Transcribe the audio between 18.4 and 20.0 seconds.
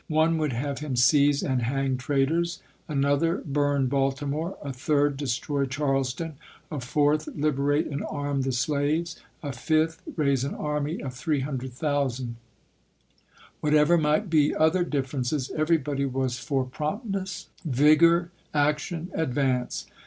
action, advance.